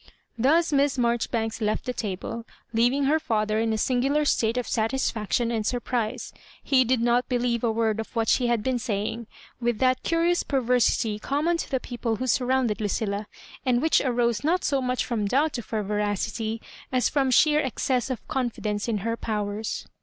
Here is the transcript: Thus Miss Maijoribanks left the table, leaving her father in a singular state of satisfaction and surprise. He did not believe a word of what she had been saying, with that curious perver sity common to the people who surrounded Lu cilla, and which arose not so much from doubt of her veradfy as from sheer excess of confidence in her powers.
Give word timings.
Thus 0.35 0.73
Miss 0.73 0.97
Maijoribanks 0.97 1.61
left 1.61 1.85
the 1.85 1.93
table, 1.93 2.43
leaving 2.73 3.03
her 3.03 3.19
father 3.19 3.59
in 3.59 3.71
a 3.71 3.77
singular 3.77 4.25
state 4.25 4.57
of 4.57 4.67
satisfaction 4.67 5.51
and 5.51 5.63
surprise. 5.63 6.33
He 6.63 6.83
did 6.83 7.01
not 7.01 7.29
believe 7.29 7.63
a 7.63 7.71
word 7.71 7.99
of 7.99 8.15
what 8.15 8.27
she 8.27 8.47
had 8.47 8.63
been 8.63 8.79
saying, 8.79 9.27
with 9.59 9.77
that 9.77 10.01
curious 10.01 10.41
perver 10.41 10.79
sity 10.81 11.21
common 11.21 11.57
to 11.57 11.69
the 11.69 11.79
people 11.79 12.15
who 12.15 12.25
surrounded 12.25 12.81
Lu 12.81 12.87
cilla, 12.87 13.27
and 13.63 13.79
which 13.79 14.01
arose 14.01 14.43
not 14.43 14.63
so 14.63 14.81
much 14.81 15.05
from 15.05 15.27
doubt 15.27 15.59
of 15.59 15.69
her 15.69 15.83
veradfy 15.83 16.61
as 16.91 17.07
from 17.07 17.29
sheer 17.29 17.59
excess 17.59 18.09
of 18.09 18.27
confidence 18.27 18.87
in 18.87 18.99
her 19.05 19.15
powers. 19.15 19.85